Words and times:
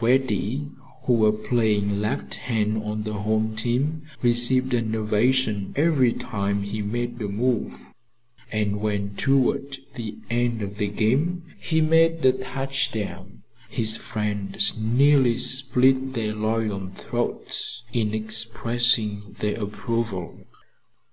Reddy, 0.00 0.72
who 1.04 1.12
was 1.12 1.46
playing 1.46 2.00
left 2.00 2.50
end 2.50 2.82
on 2.82 3.04
the 3.04 3.12
home 3.12 3.54
team, 3.54 4.02
received 4.22 4.74
an 4.74 4.92
ovation 4.96 5.72
every 5.76 6.12
time 6.12 6.64
he 6.64 6.82
made 6.82 7.22
a 7.22 7.28
move, 7.28 7.78
and 8.50 8.80
when 8.80 9.14
towards 9.14 9.78
the 9.94 10.16
end 10.28 10.62
of 10.62 10.78
the 10.78 10.88
game 10.88 11.44
he 11.60 11.80
made 11.80 12.26
a 12.26 12.32
touchdown, 12.32 13.44
his 13.68 13.96
friends 13.96 14.76
nearly 14.76 15.38
split 15.38 16.14
their 16.14 16.34
loyal 16.34 16.88
throats 16.88 17.84
in 17.92 18.12
expressing 18.14 19.36
their 19.38 19.62
approval. 19.62 20.44